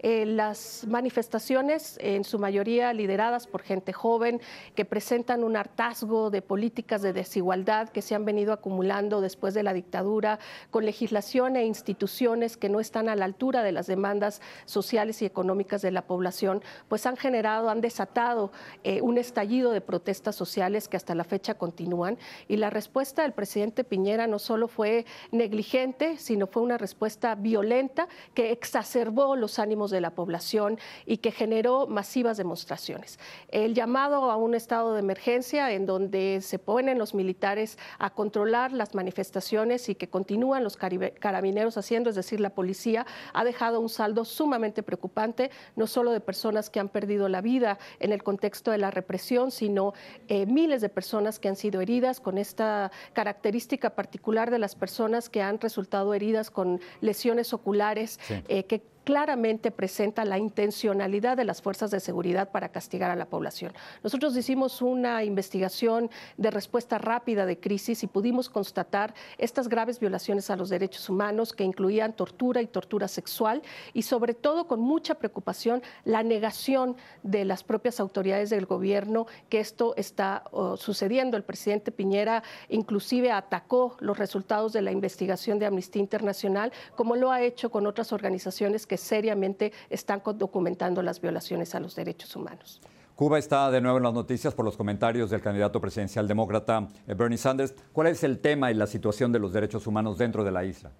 Eh, 0.00 0.26
las 0.26 0.84
manifestaciones, 0.86 1.96
en 1.98 2.24
su 2.24 2.38
mayoría 2.38 2.92
lideradas 2.92 3.46
por 3.46 3.62
gente 3.62 3.94
joven, 3.94 4.40
que 4.74 4.84
presentan 4.84 5.42
un 5.42 5.56
hartazgo 5.56 6.28
de 6.28 6.42
políticas 6.74 7.02
de 7.02 7.12
desigualdad 7.12 7.88
que 7.90 8.02
se 8.02 8.16
han 8.16 8.24
venido 8.24 8.52
acumulando 8.52 9.20
después 9.20 9.54
de 9.54 9.62
la 9.62 9.72
dictadura, 9.72 10.40
con 10.72 10.84
legislación 10.84 11.54
e 11.54 11.64
instituciones 11.64 12.56
que 12.56 12.68
no 12.68 12.80
están 12.80 13.08
a 13.08 13.14
la 13.14 13.26
altura 13.26 13.62
de 13.62 13.70
las 13.70 13.86
demandas 13.86 14.42
sociales 14.64 15.22
y 15.22 15.24
económicas 15.24 15.82
de 15.82 15.92
la 15.92 16.02
población, 16.02 16.64
pues 16.88 17.06
han 17.06 17.16
generado, 17.16 17.70
han 17.70 17.80
desatado 17.80 18.50
eh, 18.82 19.02
un 19.02 19.18
estallido 19.18 19.70
de 19.70 19.80
protestas 19.80 20.34
sociales 20.34 20.88
que 20.88 20.96
hasta 20.96 21.14
la 21.14 21.22
fecha 21.22 21.54
continúan. 21.54 22.18
Y 22.48 22.56
la 22.56 22.70
respuesta 22.70 23.22
del 23.22 23.34
presidente 23.34 23.84
Piñera 23.84 24.26
no 24.26 24.40
solo 24.40 24.66
fue 24.66 25.06
negligente, 25.30 26.16
sino 26.18 26.48
fue 26.48 26.60
una 26.60 26.76
respuesta 26.76 27.36
violenta 27.36 28.08
que 28.34 28.50
exacerbó 28.50 29.36
los 29.36 29.60
ánimos 29.60 29.92
de 29.92 30.00
la 30.00 30.10
población 30.10 30.80
y 31.06 31.18
que 31.18 31.30
generó 31.30 31.86
masivas 31.86 32.36
demostraciones. 32.36 33.20
El 33.46 33.74
llamado 33.74 34.28
a 34.32 34.36
un 34.36 34.56
estado 34.56 34.94
de 34.94 34.98
emergencia 34.98 35.70
en 35.70 35.86
donde 35.86 36.40
se 36.42 36.58
ponen 36.64 36.98
los 36.98 37.14
militares 37.14 37.78
a 37.98 38.10
controlar 38.10 38.72
las 38.72 38.94
manifestaciones 38.94 39.88
y 39.88 39.94
que 39.94 40.08
continúan 40.08 40.64
los 40.64 40.76
carabineros 40.76 41.76
haciendo, 41.76 42.10
es 42.10 42.16
decir, 42.16 42.40
la 42.40 42.50
policía, 42.50 43.06
ha 43.32 43.44
dejado 43.44 43.80
un 43.80 43.88
saldo 43.88 44.24
sumamente 44.24 44.82
preocupante, 44.82 45.50
no 45.76 45.86
solo 45.86 46.12
de 46.12 46.20
personas 46.20 46.70
que 46.70 46.80
han 46.80 46.88
perdido 46.88 47.28
la 47.28 47.40
vida 47.40 47.78
en 48.00 48.12
el 48.12 48.22
contexto 48.22 48.70
de 48.70 48.78
la 48.78 48.90
represión, 48.90 49.50
sino 49.50 49.94
eh, 50.28 50.46
miles 50.46 50.80
de 50.80 50.88
personas 50.88 51.38
que 51.38 51.48
han 51.48 51.56
sido 51.56 51.80
heridas 51.80 52.20
con 52.20 52.38
esta 52.38 52.90
característica 53.12 53.90
particular 53.90 54.50
de 54.50 54.58
las 54.58 54.74
personas 54.74 55.28
que 55.28 55.42
han 55.42 55.60
resultado 55.60 56.14
heridas 56.14 56.50
con 56.50 56.80
lesiones 57.00 57.52
oculares 57.52 58.18
eh, 58.48 58.64
que 58.64 58.93
claramente 59.04 59.70
presenta 59.70 60.24
la 60.24 60.38
intencionalidad 60.38 61.36
de 61.36 61.44
las 61.44 61.62
fuerzas 61.62 61.90
de 61.90 62.00
seguridad 62.00 62.50
para 62.50 62.70
castigar 62.70 63.10
a 63.10 63.16
la 63.16 63.26
población. 63.26 63.72
Nosotros 64.02 64.36
hicimos 64.36 64.82
una 64.82 65.22
investigación 65.24 66.10
de 66.36 66.50
respuesta 66.50 66.98
rápida 66.98 67.46
de 67.46 67.60
crisis 67.60 68.02
y 68.02 68.06
pudimos 68.06 68.48
constatar 68.48 69.14
estas 69.38 69.68
graves 69.68 70.00
violaciones 70.00 70.50
a 70.50 70.56
los 70.56 70.70
derechos 70.70 71.08
humanos 71.08 71.52
que 71.52 71.64
incluían 71.64 72.14
tortura 72.14 72.62
y 72.62 72.66
tortura 72.66 73.08
sexual 73.08 73.62
y 73.92 74.02
sobre 74.02 74.34
todo 74.34 74.66
con 74.66 74.80
mucha 74.80 75.16
preocupación 75.16 75.82
la 76.04 76.22
negación 76.22 76.96
de 77.22 77.44
las 77.44 77.62
propias 77.62 78.00
autoridades 78.00 78.50
del 78.50 78.66
gobierno 78.66 79.26
que 79.48 79.60
esto 79.60 79.94
está 79.96 80.44
oh, 80.50 80.76
sucediendo. 80.76 81.36
El 81.36 81.44
presidente 81.44 81.92
Piñera 81.92 82.42
inclusive 82.68 83.30
atacó 83.30 83.96
los 84.00 84.18
resultados 84.18 84.72
de 84.72 84.82
la 84.82 84.92
investigación 84.92 85.58
de 85.58 85.66
Amnistía 85.66 86.00
Internacional 86.00 86.72
como 86.96 87.16
lo 87.16 87.30
ha 87.30 87.42
hecho 87.42 87.70
con 87.70 87.86
otras 87.86 88.12
organizaciones 88.12 88.86
que 88.86 88.93
seriamente 88.96 89.72
están 89.90 90.22
documentando 90.36 91.02
las 91.02 91.20
violaciones 91.20 91.74
a 91.74 91.80
los 91.80 91.94
derechos 91.94 92.34
humanos. 92.36 92.80
Cuba 93.14 93.38
está 93.38 93.70
de 93.70 93.80
nuevo 93.80 93.98
en 93.98 94.02
las 94.02 94.12
noticias 94.12 94.54
por 94.54 94.64
los 94.64 94.76
comentarios 94.76 95.30
del 95.30 95.40
candidato 95.40 95.80
presidencial 95.80 96.26
demócrata 96.26 96.88
eh, 97.06 97.14
Bernie 97.14 97.38
Sanders. 97.38 97.72
¿Cuál 97.92 98.08
es 98.08 98.24
el 98.24 98.40
tema 98.40 98.72
y 98.72 98.74
la 98.74 98.88
situación 98.88 99.30
de 99.30 99.38
los 99.38 99.52
derechos 99.52 99.86
humanos 99.86 100.18
dentro 100.18 100.42
de 100.42 100.50
la 100.50 100.64
isla? 100.64 100.90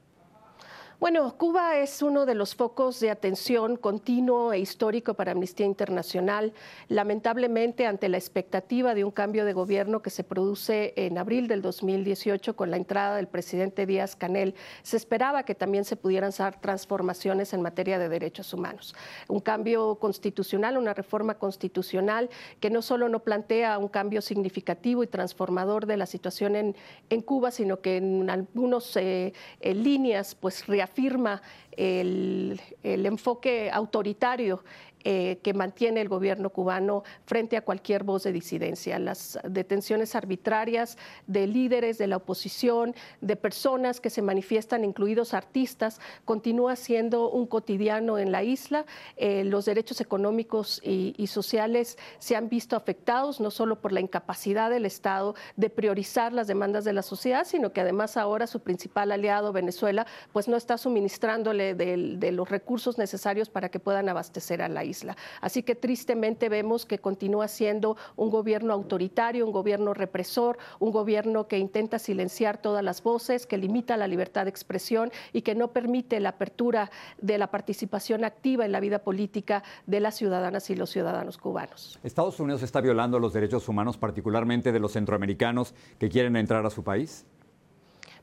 Bueno, 1.05 1.37
Cuba 1.37 1.77
es 1.77 2.01
uno 2.01 2.25
de 2.25 2.35
los 2.35 2.55
focos 2.55 2.99
de 2.99 3.11
atención 3.11 3.77
continuo 3.77 4.55
e 4.55 4.59
histórico 4.59 5.13
para 5.13 5.33
Amnistía 5.33 5.67
Internacional. 5.67 6.55
Lamentablemente, 6.89 7.85
ante 7.85 8.09
la 8.09 8.17
expectativa 8.17 8.95
de 8.95 9.05
un 9.05 9.11
cambio 9.11 9.45
de 9.45 9.53
gobierno 9.53 10.01
que 10.01 10.09
se 10.09 10.25
produce 10.25 10.95
en 10.97 11.19
abril 11.19 11.47
del 11.47 11.61
2018 11.61 12.57
con 12.57 12.71
la 12.71 12.79
entrada 12.79 13.17
del 13.17 13.29
presidente 13.29 13.85
Díaz 13.85 14.17
Canel, 14.17 14.55
se 14.83 14.97
esperaba 14.97 15.43
que 15.43 15.55
también 15.55 15.85
se 15.85 15.97
pudieran 15.97 16.31
hacer 16.31 16.59
transformaciones 16.63 17.53
en 17.53 17.61
materia 17.61 17.99
de 17.99 18.09
derechos 18.09 18.55
humanos. 18.55 18.95
Un 19.29 19.41
cambio 19.41 19.97
constitucional, 19.97 20.79
una 20.79 20.95
reforma 20.95 21.35
constitucional 21.35 22.31
que 22.61 22.71
no 22.71 22.81
solo 22.81 23.11
no 23.11 23.23
plantea 23.23 23.77
un 23.77 23.89
cambio 23.89 24.23
significativo 24.23 25.03
y 25.03 25.07
transformador 25.07 25.85
de 25.85 25.99
la 25.99 26.07
situación 26.07 26.57
en, 26.57 26.75
en 27.11 27.21
Cuba, 27.21 27.51
sino 27.51 27.83
que 27.83 27.99
en 27.99 28.31
algunas 28.31 28.97
eh, 28.97 29.35
líneas 29.61 30.35
pues 30.35 30.67
afirma 30.95 31.41
el, 31.77 32.61
el 32.83 33.07
enfoque 33.07 33.71
autoritario 33.73 34.63
eh, 35.07 35.39
que 35.43 35.53
mantiene 35.53 36.01
el 36.01 36.09
gobierno 36.09 36.49
cubano 36.49 37.03
frente 37.27 37.59
a 37.59 37.61
cualquier 37.61 38.05
voz 38.05 38.23
de 38.23 38.33
disidencia. 38.33 38.99
Las 38.99 39.39
detenciones 39.47 40.15
arbitrarias 40.15 40.97
de 41.27 41.47
líderes 41.47 41.99
de 41.99 42.07
la 42.07 42.17
oposición, 42.17 42.95
de 43.21 43.37
personas 43.37 44.01
que 44.01 44.09
se 44.09 44.23
manifiestan, 44.23 44.83
incluidos 44.83 45.35
artistas, 45.35 46.01
continúa 46.25 46.75
siendo 46.75 47.29
un 47.29 47.47
cotidiano 47.47 48.17
en 48.17 48.33
la 48.33 48.45
isla. 48.45 48.87
Eh, 49.19 49.45
los 49.45 49.67
derechos 49.67 50.01
económicos 50.01 50.81
y, 50.83 51.15
y, 51.19 51.27
sociales 51.27 51.99
se 52.19 52.35
han 52.35 52.49
visto 52.49 52.75
afectados 52.75 53.41
no 53.41 53.51
solo 53.51 53.83
por 53.83 53.93
la 53.93 54.01
incapacidad 54.01 54.71
del 54.71 54.87
Estado 54.87 55.35
de 55.57 55.69
priorizar 55.69 56.33
las 56.33 56.47
demandas 56.47 56.83
de 56.87 56.95
la 56.95 57.03
sociedad, 57.03 57.45
sino 57.45 57.75
que 57.75 57.83
además 57.83 58.17
ahora 58.17 58.47
su 58.47 58.61
principal 58.61 59.13
aliado, 59.13 59.53
Venezuela, 59.53 60.07
pues 60.33 60.49
no 60.49 60.57
está 60.57 60.79
suministrándole 60.79 61.64
de, 61.73 62.33
los 62.33 62.51
recursos 62.51 62.99
necesarios 62.99 63.49
para 63.49 63.71
que 63.71 63.81
puedan 63.81 64.09
abastecer 64.09 64.61
a 64.61 64.69
la 64.69 64.85
isla. 64.85 65.17
Así 65.41 65.63
que 65.63 65.75
tristemente 65.75 66.51
vemos 66.51 66.85
que 66.85 66.99
continúa 66.99 67.49
siendo 67.49 67.97
un 68.17 68.29
gobierno 68.29 68.75
autoritario, 68.75 69.47
un 69.47 69.53
gobierno 69.53 69.95
represor, 69.95 70.59
un 70.81 70.91
gobierno 70.91 71.49
que 71.49 71.59
intenta 71.59 71.99
silenciar 71.99 72.59
todas 72.59 72.85
las 72.85 73.03
voces, 73.03 73.47
que 73.47 73.57
limita 73.57 73.97
la 73.97 74.09
libertad 74.09 74.45
de 74.45 74.51
expresión 74.51 75.11
y 75.33 75.43
que 75.43 75.55
no 75.55 75.69
permite 75.69 76.21
la 76.21 76.31
apertura 76.31 76.91
de 77.23 77.39
la 77.39 77.51
participación 77.51 78.25
activa 78.25 78.65
en 78.65 78.73
la 78.73 78.81
vida 78.81 78.99
política 78.99 79.63
de 79.87 80.01
las 80.01 80.17
ciudadanas 80.17 80.69
y 80.71 80.75
los 80.75 80.91
ciudadanos 80.91 81.39
cubanos. 81.39 81.99
¿Estados 82.03 82.39
Unidos 82.41 82.63
está 82.63 82.81
violando 82.81 83.19
los 83.19 83.33
derechos 83.33 83.69
humanos, 83.69 83.97
particularmente 83.97 84.73
de 84.73 84.81
los 84.81 84.93
centroamericanos 84.93 85.75
que 85.99 86.09
quieren 86.09 86.37
entrar 86.37 86.67
a 86.67 86.71
su 86.71 86.83
país? 86.83 87.25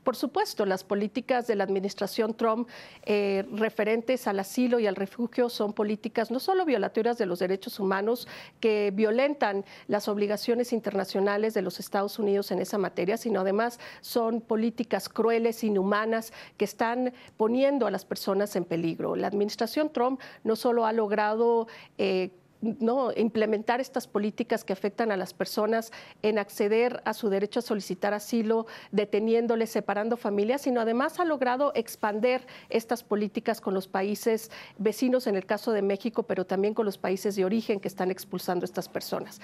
Por 0.04 0.16
supuesto, 0.16 0.66
las 0.66 0.82
políticas 0.82 1.46
de 1.46 1.54
la 1.54 1.64
administración 1.64 2.34
Trump 2.34 2.68
eh, 3.04 3.44
referentes 3.52 4.26
al 4.26 4.40
asilo 4.40 4.80
y 4.80 4.86
al 4.86 4.96
refugio 4.96 5.48
son 5.48 5.72
políticas 5.72 6.30
no 6.30 6.40
solo 6.40 6.64
violatorias 6.64 7.18
de 7.18 7.26
los 7.26 7.38
derechos 7.38 7.78
humanos 7.78 8.26
que 8.58 8.90
violentan 8.92 9.64
las 9.86 10.08
obligaciones 10.08 10.72
internacionales 10.72 11.54
de 11.54 11.62
los 11.62 11.78
Estados 11.78 12.18
Unidos 12.18 12.50
en 12.50 12.58
esa 12.58 12.78
materia, 12.78 13.16
sino 13.16 13.40
además 13.40 13.78
son 14.00 14.40
políticas 14.40 15.08
crueles, 15.08 15.62
inhumanas, 15.62 16.32
que 16.56 16.64
están 16.64 17.12
poniendo 17.36 17.86
a 17.86 17.90
las 17.90 18.04
personas 18.04 18.56
en 18.56 18.64
peligro. 18.64 19.14
La 19.14 19.28
administración 19.28 19.92
Trump 19.92 20.20
no 20.42 20.56
solo 20.56 20.84
ha 20.84 20.92
logrado 20.92 21.68
eh, 21.98 22.30
no 22.62 23.12
implementar 23.14 23.80
estas 23.80 24.06
políticas 24.06 24.64
que 24.64 24.72
afectan 24.72 25.12
a 25.12 25.16
las 25.16 25.34
personas 25.34 25.92
en 26.22 26.38
acceder 26.38 27.02
a 27.04 27.12
su 27.12 27.28
derecho 27.28 27.58
a 27.58 27.62
solicitar 27.62 28.14
asilo, 28.14 28.66
deteniéndoles, 28.92 29.70
separando 29.70 30.16
familias, 30.16 30.62
sino 30.62 30.80
además 30.80 31.18
ha 31.18 31.24
logrado 31.24 31.72
expander 31.74 32.46
estas 32.70 33.02
políticas 33.02 33.60
con 33.60 33.74
los 33.74 33.88
países 33.88 34.50
vecinos, 34.78 35.26
en 35.26 35.36
el 35.36 35.44
caso 35.44 35.72
de 35.72 35.82
México, 35.82 36.22
pero 36.22 36.46
también 36.46 36.74
con 36.74 36.86
los 36.86 36.98
países 36.98 37.36
de 37.36 37.44
origen 37.44 37.80
que 37.80 37.88
están 37.88 38.10
expulsando 38.10 38.64
a 38.64 38.66
estas 38.66 38.88
personas. 38.88 39.40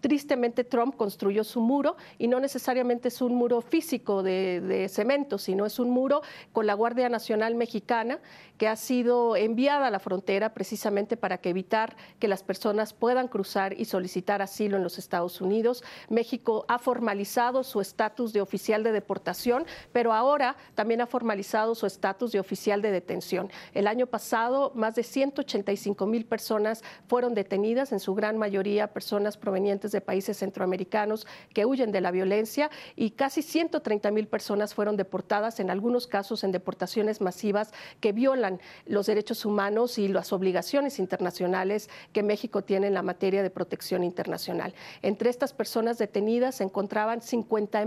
Tristemente, 0.00 0.64
Trump 0.64 0.96
construyó 0.96 1.44
su 1.44 1.60
muro 1.60 1.96
y 2.18 2.28
no 2.28 2.40
necesariamente 2.40 3.08
es 3.08 3.20
un 3.20 3.34
muro 3.34 3.60
físico 3.60 4.22
de, 4.22 4.88
cemento, 4.90 5.38
sino 5.38 5.66
es 5.66 5.78
un 5.78 5.90
muro 5.90 6.22
con 6.52 6.66
la 6.66 6.74
Guardia 6.74 7.08
Nacional 7.08 7.54
Mexicana 7.54 8.20
que 8.58 8.68
ha 8.68 8.76
sido 8.76 9.36
enviada 9.36 9.88
a 9.88 9.90
la 9.90 9.98
frontera 9.98 10.54
precisamente 10.54 11.16
para 11.16 11.38
que 11.38 11.50
evitar 11.50 11.96
que 12.18 12.28
las 12.28 12.42
personas 12.42 12.53
puedan 12.92 13.28
cruzar 13.28 13.78
y 13.78 13.84
solicitar 13.84 14.42
asilo 14.42 14.76
en 14.76 14.82
los 14.82 14.98
Estados 14.98 15.40
Unidos. 15.40 15.82
México 16.08 16.64
ha 16.68 16.78
formalizado 16.78 17.62
su 17.62 17.80
estatus 17.80 18.32
de 18.32 18.40
oficial 18.40 18.82
de 18.82 18.92
deportación, 18.92 19.64
pero 19.92 20.12
ahora 20.12 20.56
también 20.74 21.00
ha 21.00 21.06
formalizado 21.06 21.74
su 21.74 21.86
estatus 21.86 22.32
de 22.32 22.40
oficial 22.40 22.82
de 22.82 22.90
detención. 22.90 23.50
El 23.72 23.86
año 23.86 24.06
pasado, 24.06 24.72
más 24.74 24.94
de 24.94 25.02
185 25.02 26.06
mil 26.06 26.24
personas 26.24 26.82
fueron 27.08 27.34
detenidas, 27.34 27.92
en 27.92 28.00
su 28.00 28.14
gran 28.14 28.38
mayoría 28.38 28.92
personas 28.92 29.36
provenientes 29.36 29.92
de 29.92 30.00
países 30.00 30.38
centroamericanos 30.38 31.26
que 31.52 31.66
huyen 31.66 31.92
de 31.92 32.00
la 32.00 32.10
violencia 32.10 32.70
y 32.96 33.10
casi 33.10 33.42
130 33.42 34.10
mil 34.10 34.26
personas 34.26 34.74
fueron 34.74 34.96
deportadas, 34.96 35.60
en 35.60 35.70
algunos 35.70 36.06
casos 36.06 36.44
en 36.44 36.52
deportaciones 36.52 37.20
masivas 37.20 37.72
que 38.00 38.12
violan 38.12 38.60
los 38.86 39.06
derechos 39.06 39.44
humanos 39.44 39.98
y 39.98 40.08
las 40.08 40.32
obligaciones 40.32 40.98
internacionales 40.98 41.88
que 42.12 42.22
México 42.22 42.43
tiene 42.62 42.86
en 42.88 42.94
la 42.94 43.02
materia 43.02 43.42
de 43.42 43.50
protección 43.50 44.04
internacional. 44.04 44.74
Entre 45.02 45.30
estas 45.30 45.52
personas 45.52 45.98
detenidas 45.98 46.56
se 46.56 46.64
encontraban 46.64 47.22
50 47.22 47.84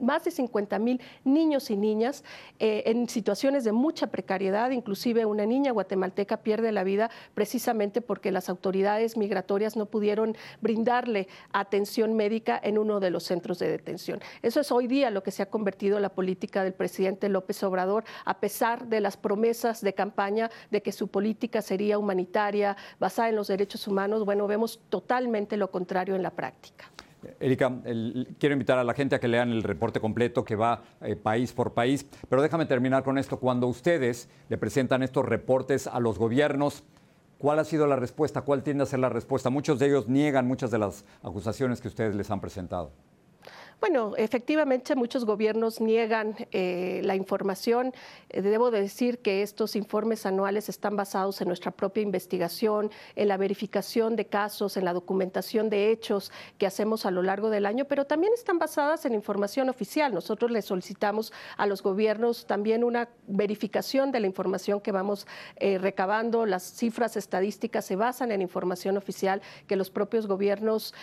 más 0.00 0.24
de 0.24 0.30
50 0.30 0.78
mil 0.78 1.00
niños 1.24 1.70
y 1.70 1.76
niñas 1.76 2.24
eh, 2.58 2.84
en 2.86 3.08
situaciones 3.08 3.64
de 3.64 3.72
mucha 3.72 4.08
precariedad, 4.08 4.70
inclusive 4.70 5.24
una 5.24 5.46
niña 5.46 5.72
guatemalteca 5.72 6.38
pierde 6.38 6.72
la 6.72 6.84
vida 6.84 7.10
precisamente 7.34 8.00
porque 8.00 8.30
las 8.30 8.48
autoridades 8.48 9.16
migratorias 9.16 9.76
no 9.76 9.86
pudieron 9.86 10.36
brindarle 10.60 11.28
atención 11.52 12.14
médica 12.14 12.60
en 12.62 12.78
uno 12.78 13.00
de 13.00 13.10
los 13.10 13.24
centros 13.24 13.58
de 13.58 13.68
detención. 13.68 14.20
Eso 14.42 14.60
es 14.60 14.70
hoy 14.70 14.86
día 14.86 15.10
lo 15.10 15.22
que 15.22 15.30
se 15.30 15.42
ha 15.42 15.50
convertido 15.50 15.98
la 16.00 16.10
política 16.10 16.62
del 16.62 16.74
presidente 16.74 17.28
López 17.28 17.62
Obrador, 17.62 18.04
a 18.24 18.38
pesar 18.38 18.86
de 18.86 19.00
las 19.00 19.16
promesas 19.16 19.80
de 19.80 19.94
campaña 19.94 20.50
de 20.70 20.82
que 20.82 20.92
su 20.92 21.08
política 21.08 21.62
sería 21.62 21.98
humanitaria, 21.98 22.76
basada 22.98 23.28
en 23.28 23.36
los 23.36 23.48
derechos 23.48 23.86
humanos, 23.88 23.93
bueno, 24.24 24.46
vemos 24.46 24.80
totalmente 24.88 25.56
lo 25.56 25.70
contrario 25.70 26.14
en 26.16 26.22
la 26.22 26.30
práctica. 26.30 26.86
Erika, 27.40 27.72
quiero 28.38 28.52
invitar 28.52 28.78
a 28.78 28.84
la 28.84 28.94
gente 28.94 29.16
a 29.16 29.20
que 29.20 29.28
lean 29.28 29.50
el 29.50 29.62
reporte 29.62 30.00
completo 30.00 30.44
que 30.44 30.56
va 30.56 30.82
eh, 31.00 31.16
país 31.16 31.52
por 31.52 31.72
país, 31.72 32.06
pero 32.28 32.42
déjame 32.42 32.66
terminar 32.66 33.02
con 33.02 33.18
esto. 33.18 33.38
Cuando 33.38 33.66
ustedes 33.66 34.28
le 34.48 34.58
presentan 34.58 35.02
estos 35.02 35.24
reportes 35.24 35.86
a 35.86 36.00
los 36.00 36.18
gobiernos, 36.18 36.84
¿cuál 37.38 37.58
ha 37.58 37.64
sido 37.64 37.86
la 37.86 37.96
respuesta? 37.96 38.42
¿Cuál 38.42 38.62
tiende 38.62 38.82
a 38.82 38.86
ser 38.86 38.98
la 38.98 39.08
respuesta? 39.08 39.50
Muchos 39.50 39.78
de 39.78 39.86
ellos 39.86 40.08
niegan 40.08 40.46
muchas 40.46 40.70
de 40.70 40.78
las 40.78 41.04
acusaciones 41.22 41.80
que 41.80 41.88
ustedes 41.88 42.14
les 42.14 42.30
han 42.30 42.40
presentado. 42.40 42.92
Bueno, 43.86 44.14
efectivamente 44.16 44.96
muchos 44.96 45.26
gobiernos 45.26 45.78
niegan 45.78 46.34
eh, 46.52 47.02
la 47.04 47.16
información. 47.16 47.92
Eh, 48.30 48.40
debo 48.40 48.70
decir 48.70 49.18
que 49.18 49.42
estos 49.42 49.76
informes 49.76 50.24
anuales 50.24 50.70
están 50.70 50.96
basados 50.96 51.42
en 51.42 51.48
nuestra 51.48 51.70
propia 51.70 52.02
investigación, 52.02 52.90
en 53.14 53.28
la 53.28 53.36
verificación 53.36 54.16
de 54.16 54.24
casos, 54.24 54.78
en 54.78 54.86
la 54.86 54.94
documentación 54.94 55.68
de 55.68 55.90
hechos 55.90 56.32
que 56.56 56.66
hacemos 56.66 57.04
a 57.04 57.10
lo 57.10 57.20
largo 57.20 57.50
del 57.50 57.66
año, 57.66 57.84
pero 57.84 58.06
también 58.06 58.32
están 58.32 58.58
basadas 58.58 59.04
en 59.04 59.12
información 59.12 59.68
oficial. 59.68 60.14
Nosotros 60.14 60.50
le 60.50 60.62
solicitamos 60.62 61.34
a 61.58 61.66
los 61.66 61.82
gobiernos 61.82 62.46
también 62.46 62.84
una 62.84 63.10
verificación 63.26 64.12
de 64.12 64.20
la 64.20 64.26
información 64.26 64.80
que 64.80 64.92
vamos 64.92 65.26
eh, 65.56 65.76
recabando. 65.76 66.46
Las 66.46 66.62
cifras 66.62 67.18
estadísticas 67.18 67.84
se 67.84 67.96
basan 67.96 68.32
en 68.32 68.40
información 68.40 68.96
oficial 68.96 69.42
que 69.66 69.76
los 69.76 69.90
propios 69.90 70.26
gobiernos 70.26 70.94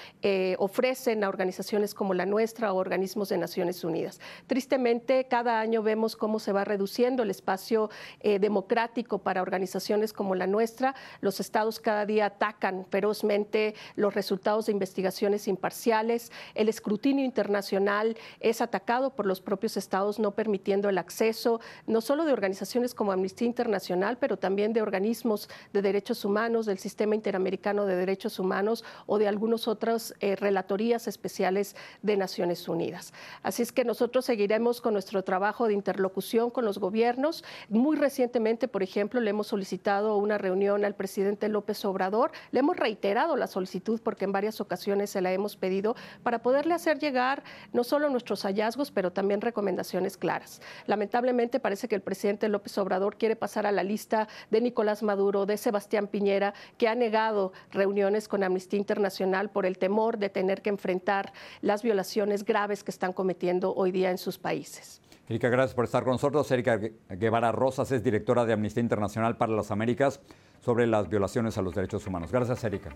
ofrecen 0.58 1.24
a 1.24 1.30
organizaciones 1.30 1.94
como 1.94 2.16
la 2.16 2.26
nuestra 2.26 2.71
organismos 2.78 3.30
de 3.30 3.38
Naciones 3.38 3.84
Unidas. 3.84 4.20
Tristemente, 4.48 5.26
cada 5.26 5.60
año 5.60 5.84
vemos 5.84 6.16
cómo 6.16 6.40
se 6.40 6.52
va 6.52 6.64
reduciendo 6.64 7.24
el 7.24 7.30
espacio 7.30 7.90
eh, 8.20 8.40
democrático 8.40 9.20
para 9.20 9.42
organizaciones 9.42 10.14
como 10.14 10.36
la 10.36 10.48
nuestra. 10.48 10.96
Los 11.22 11.40
estados 11.40 11.80
cada 11.80 12.06
día 12.06 12.28
atacan 12.28 12.86
ferozmente 12.90 13.76
los 13.96 14.14
resultados 14.14 14.66
de 14.66 14.72
investigaciones 14.72 15.48
imparciales. 15.48 16.32
El 16.56 16.70
escrutinio 16.70 17.26
internacional 17.26 18.18
es 18.40 18.62
atacado 18.62 19.16
por 19.16 19.26
los 19.26 19.42
propios 19.42 19.78
estados, 19.78 20.20
no 20.20 20.32
permitiendo 20.32 20.90
el 20.90 20.98
acceso 20.98 21.60
no 21.88 22.02
solo 22.02 22.26
de 22.26 22.34
organizaciones 22.34 22.94
como 22.94 23.12
Amnistía 23.12 23.48
Internacional, 23.48 24.18
pero 24.18 24.38
también 24.38 24.74
de 24.74 24.82
organismos 24.82 25.50
de 25.74 25.82
derechos 25.82 26.26
humanos, 26.26 26.66
del 26.66 26.80
Sistema 26.80 27.16
Interamericano 27.16 27.86
de 27.86 27.96
Derechos 27.96 28.40
Humanos 28.40 28.84
o 29.06 29.18
de 29.18 29.28
algunas 29.28 29.68
otras 29.68 30.14
eh, 30.20 30.36
relatorías 30.36 31.08
especiales 31.08 31.76
de 32.02 32.18
Naciones 32.18 32.51
Unidas. 32.68 33.14
Así 33.44 33.64
es 33.64 33.72
que 33.72 33.86
nosotros 33.86 34.26
seguiremos 34.26 34.82
con 34.82 34.94
nuestro 34.94 35.24
trabajo 35.24 35.68
de 35.68 35.74
interlocución 35.74 36.50
con 36.50 36.66
los 36.66 36.78
gobiernos. 36.78 37.44
Muy 37.70 37.96
recientemente, 37.98 38.68
por 38.68 38.84
ejemplo, 38.84 39.20
le 39.20 39.30
hemos 39.30 39.48
solicitado 39.48 40.18
una 40.18 40.38
reunión 40.38 40.86
al 40.86 40.96
presidente 40.96 41.50
López 41.50 41.84
Obrador. 41.86 42.32
Le 42.52 42.60
hemos 42.60 42.78
reiterado 42.78 43.36
la 43.38 43.48
solicitud 43.48 44.02
porque 44.04 44.26
en 44.26 44.32
varias 44.32 44.62
ocasiones 44.62 45.10
se 45.10 45.22
la 45.22 45.32
hemos 45.32 45.56
pedido 45.56 45.96
para 46.24 46.42
poderle 46.42 46.74
hacer 46.74 47.00
llegar 47.00 47.44
no 47.74 47.84
solo 47.84 48.10
nuestros 48.10 48.44
hallazgos, 48.44 48.92
pero 48.92 49.12
también 49.12 49.42
recomendaciones 49.42 50.18
claras. 50.18 50.62
Lamentablemente 50.86 51.60
parece 51.60 51.88
que 51.88 51.96
el 51.96 52.02
presidente 52.02 52.50
López 52.50 52.78
Obrador 52.78 53.18
quiere 53.18 53.36
pasar 53.36 53.66
a 53.66 53.72
la 53.72 53.84
lista 53.84 54.28
de 54.50 54.62
Nicolás 54.62 55.04
Maduro, 55.04 55.46
de 55.46 55.58
Sebastián 55.58 56.08
Piñera, 56.08 56.54
que 56.78 56.88
ha 56.88 56.96
negado 56.96 57.54
reuniones 57.72 58.28
con 58.28 58.44
Amnistía 58.44 58.80
Internacional 58.80 59.50
por 59.50 59.66
el 59.66 59.78
temor 59.78 60.18
de 60.18 60.30
tener 60.30 60.62
que 60.62 60.70
enfrentar 60.70 61.34
las 61.62 61.84
violaciones 61.84 62.41
graves 62.44 62.84
que 62.84 62.92
están 62.92 63.14
cometiendo 63.14 63.74
hoy 63.74 63.92
día 63.92 64.12
en 64.12 64.18
sus 64.18 64.38
países. 64.38 65.02
Erika, 65.28 65.50
gracias 65.50 65.74
por 65.74 65.86
estar 65.86 66.04
con 66.04 66.14
nosotros. 66.14 66.50
Erika 66.52 66.80
Guevara 67.10 67.52
Rosas 67.52 67.92
es 67.92 68.04
directora 68.04 68.46
de 68.46 68.54
Amnistía 68.54 68.82
Internacional 68.82 69.38
para 69.38 69.54
las 69.54 69.72
Américas 69.72 70.20
sobre 70.62 70.88
las 70.88 71.10
violaciones 71.10 71.58
a 71.58 71.62
los 71.62 71.74
derechos 71.74 72.06
humanos. 72.06 72.32
Gracias, 72.32 72.64
Erika. 72.64 72.90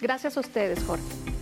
Gracias 0.00 0.36
a 0.36 0.40
ustedes, 0.40 0.82
Jorge. 0.84 1.41